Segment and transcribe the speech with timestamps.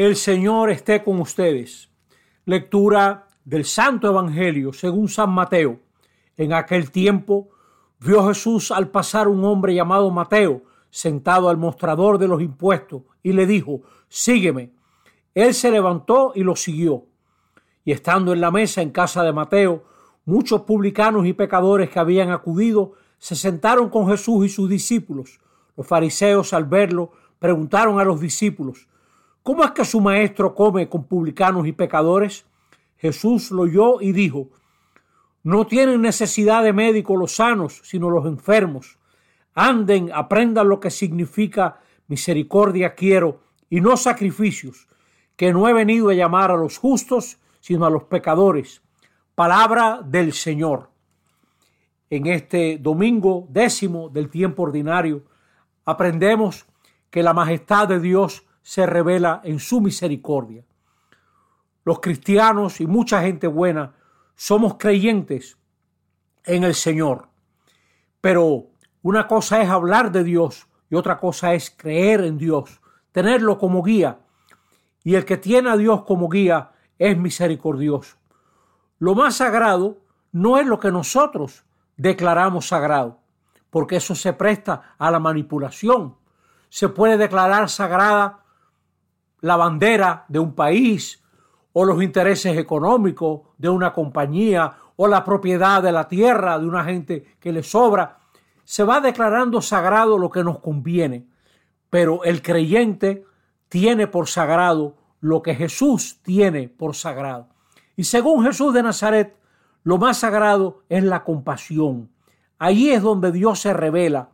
[0.00, 1.90] El Señor esté con ustedes.
[2.46, 5.78] Lectura del Santo Evangelio según San Mateo.
[6.38, 7.50] En aquel tiempo
[7.98, 13.34] vio Jesús al pasar un hombre llamado Mateo sentado al mostrador de los impuestos y
[13.34, 14.70] le dijo, sígueme.
[15.34, 17.04] Él se levantó y lo siguió.
[17.84, 19.84] Y estando en la mesa en casa de Mateo,
[20.24, 25.40] muchos publicanos y pecadores que habían acudido se sentaron con Jesús y sus discípulos.
[25.76, 28.88] Los fariseos al verlo preguntaron a los discípulos,
[29.42, 32.44] ¿cómo es que su maestro come con publicanos y pecadores?
[32.96, 34.48] Jesús lo oyó y dijo,
[35.42, 38.98] no tienen necesidad de médicos los sanos, sino los enfermos.
[39.54, 43.40] Anden, aprendan lo que significa misericordia quiero
[43.70, 44.88] y no sacrificios,
[45.36, 48.82] que no he venido a llamar a los justos, sino a los pecadores.
[49.34, 50.90] Palabra del Señor.
[52.10, 55.22] En este domingo décimo del tiempo ordinario,
[55.84, 56.66] aprendemos
[57.08, 60.64] que la majestad de Dios se revela en su misericordia.
[61.84, 63.94] Los cristianos y mucha gente buena
[64.34, 65.58] somos creyentes
[66.44, 67.28] en el Señor,
[68.20, 68.66] pero
[69.02, 72.80] una cosa es hablar de Dios y otra cosa es creer en Dios,
[73.12, 74.18] tenerlo como guía.
[75.02, 78.16] Y el que tiene a Dios como guía es misericordioso.
[78.98, 79.98] Lo más sagrado
[80.32, 81.64] no es lo que nosotros
[81.96, 83.20] declaramos sagrado,
[83.70, 86.16] porque eso se presta a la manipulación.
[86.68, 88.39] Se puede declarar sagrada
[89.40, 91.22] la bandera de un país
[91.72, 96.84] o los intereses económicos de una compañía o la propiedad de la tierra de una
[96.84, 98.18] gente que le sobra.
[98.64, 101.26] Se va declarando sagrado lo que nos conviene,
[101.88, 103.24] pero el creyente
[103.68, 107.48] tiene por sagrado lo que Jesús tiene por sagrado.
[107.96, 109.36] Y según Jesús de Nazaret,
[109.82, 112.10] lo más sagrado es la compasión.
[112.58, 114.30] Ahí es donde Dios se revela.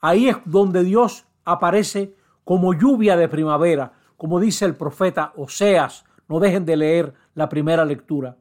[0.00, 6.04] Ahí es donde Dios aparece como lluvia de primavera, como dice el profeta Oseas.
[6.28, 8.36] No dejen de leer la primera lectura.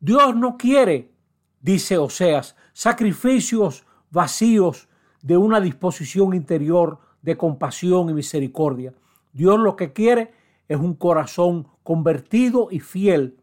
[0.00, 1.12] Dios no quiere,
[1.60, 4.88] dice Oseas, sacrificios vacíos
[5.20, 8.94] de una disposición interior de compasión y misericordia.
[9.34, 10.32] Dios lo que quiere
[10.68, 13.36] es un corazón convertido y fiel,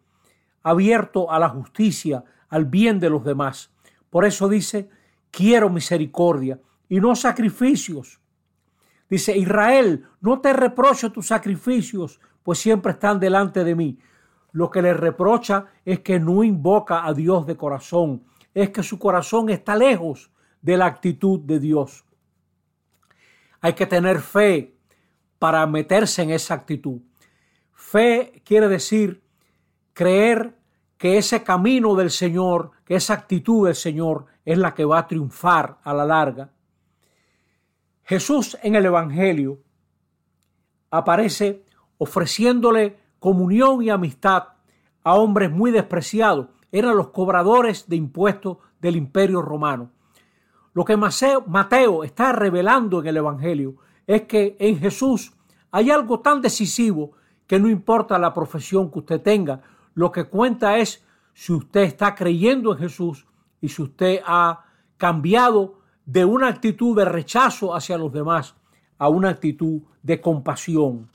[0.63, 3.69] abierto a la justicia, al bien de los demás.
[4.09, 4.89] Por eso dice,
[5.29, 8.19] quiero misericordia y no sacrificios.
[9.09, 13.99] Dice, Israel, no te reprocho tus sacrificios, pues siempre están delante de mí.
[14.51, 18.23] Lo que le reprocha es que no invoca a Dios de corazón,
[18.53, 22.05] es que su corazón está lejos de la actitud de Dios.
[23.61, 24.75] Hay que tener fe
[25.39, 27.01] para meterse en esa actitud.
[27.73, 29.23] Fe quiere decir
[29.93, 30.55] creer
[30.97, 35.07] que ese camino del Señor, que esa actitud del Señor es la que va a
[35.07, 36.49] triunfar a la larga.
[38.05, 39.59] Jesús en el Evangelio
[40.91, 41.66] aparece
[41.97, 44.43] ofreciéndole comunión y amistad
[45.03, 46.49] a hombres muy despreciados.
[46.71, 49.89] Eran los cobradores de impuestos del imperio romano.
[50.73, 55.33] Lo que Mateo está revelando en el Evangelio es que en Jesús
[55.72, 57.13] hay algo tan decisivo
[57.47, 59.61] que no importa la profesión que usted tenga,
[59.95, 63.25] lo que cuenta es si usted está creyendo en Jesús
[63.61, 64.66] y si usted ha
[64.97, 68.55] cambiado de una actitud de rechazo hacia los demás
[68.97, 71.09] a una actitud de compasión.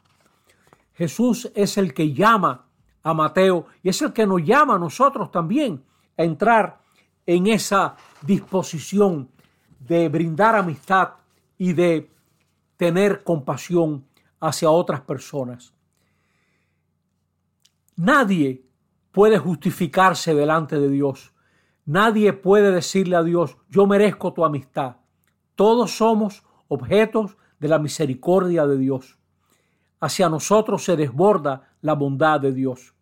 [0.95, 2.67] Jesús es el que llama
[3.03, 5.83] a Mateo y es el que nos llama a nosotros también
[6.19, 6.81] a entrar
[7.25, 9.31] en esa disposición
[9.79, 11.15] de brindar amistad
[11.57, 12.11] y de
[12.77, 14.05] tener compasión
[14.41, 15.73] hacia otras personas.
[17.97, 18.63] Nadie
[19.13, 21.33] puede justificarse delante de Dios.
[21.91, 24.99] Nadie puede decirle a Dios, yo merezco tu amistad.
[25.57, 29.19] Todos somos objetos de la misericordia de Dios.
[29.99, 32.95] Hacia nosotros se desborda la bondad de Dios.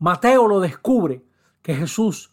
[0.00, 1.22] Mateo lo descubre
[1.62, 2.32] que Jesús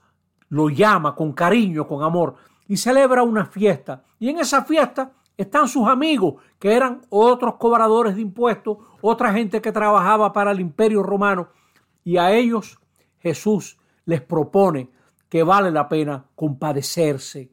[0.50, 2.34] lo llama con cariño, con amor,
[2.68, 4.06] y celebra una fiesta.
[4.18, 9.62] Y en esa fiesta están sus amigos, que eran otros cobradores de impuestos, otra gente
[9.62, 11.50] que trabajaba para el imperio romano,
[12.04, 12.80] y a ellos
[13.20, 14.90] Jesús les propone
[15.34, 17.52] que vale la pena compadecerse.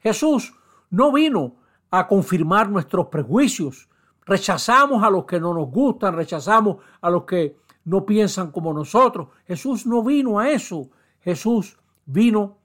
[0.00, 0.52] Jesús
[0.90, 1.56] no vino
[1.90, 3.88] a confirmar nuestros prejuicios.
[4.26, 9.28] Rechazamos a los que no nos gustan, rechazamos a los que no piensan como nosotros.
[9.46, 10.90] Jesús no vino a eso.
[11.20, 12.58] Jesús vino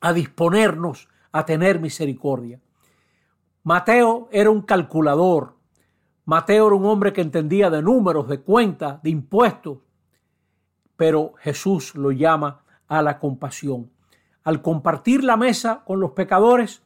[0.00, 2.60] a disponernos a tener misericordia.
[3.62, 5.54] Mateo era un calculador.
[6.24, 9.78] Mateo era un hombre que entendía de números, de cuentas, de impuestos.
[10.96, 13.90] Pero Jesús lo llama a la compasión.
[14.42, 16.82] Al compartir la mesa con los pecadores,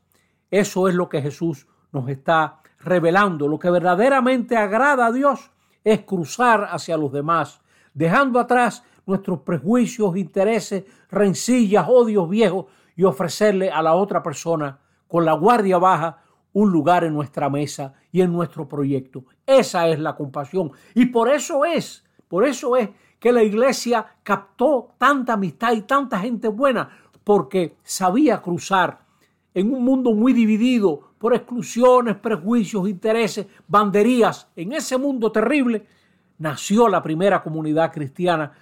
[0.51, 3.49] eso es lo que Jesús nos está revelando.
[3.49, 5.51] Lo que verdaderamente agrada a Dios
[5.85, 7.61] es cruzar hacia los demás,
[7.95, 15.25] dejando atrás nuestros prejuicios, intereses, rencillas, odios viejos y ofrecerle a la otra persona con
[15.25, 16.19] la guardia baja
[16.53, 19.25] un lugar en nuestra mesa y en nuestro proyecto.
[19.47, 20.73] Esa es la compasión.
[20.95, 26.19] Y por eso es, por eso es que la iglesia captó tanta amistad y tanta
[26.19, 26.89] gente buena,
[27.25, 29.01] porque sabía cruzar
[29.55, 34.49] en un mundo muy dividido por exclusiones, prejuicios, intereses, banderías.
[34.55, 35.87] En ese mundo terrible
[36.39, 38.53] nació la primera comunidad cristiana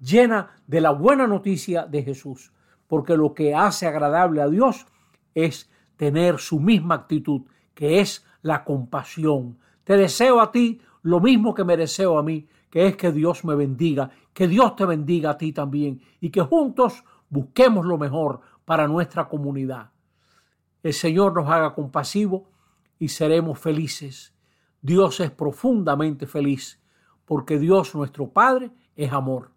[0.00, 2.52] llena de la buena noticia de Jesús,
[2.86, 4.86] porque lo que hace agradable a Dios
[5.34, 7.42] es tener su misma actitud,
[7.74, 9.58] que es la compasión.
[9.84, 13.44] Te deseo a ti lo mismo que me deseo a mí, que es que Dios
[13.44, 18.40] me bendiga, que Dios te bendiga a ti también y que juntos busquemos lo mejor
[18.64, 19.90] para nuestra comunidad.
[20.82, 22.48] El Señor nos haga compasivo
[22.98, 24.32] y seremos felices.
[24.80, 26.80] Dios es profundamente feliz
[27.26, 29.50] porque Dios nuestro Padre es amor.